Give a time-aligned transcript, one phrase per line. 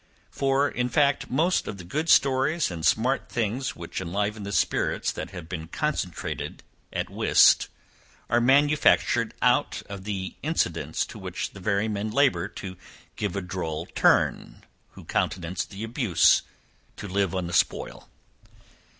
[0.31, 5.11] For, in fact, most of the good stories and smart things which enliven the spirits
[5.11, 7.67] that have been concentrated at whist,
[8.27, 12.77] are manufactured out of the incidents to which the very men labour to
[13.15, 16.41] give a droll turn who countenance the abuse
[16.97, 18.09] to live on the spoil.